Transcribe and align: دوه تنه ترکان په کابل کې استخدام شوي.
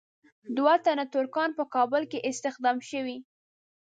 دوه 0.57 0.73
تنه 0.85 1.05
ترکان 1.13 1.49
په 1.57 1.63
کابل 1.75 2.01
کې 2.11 2.25
استخدام 2.29 2.77
شوي. 2.89 3.17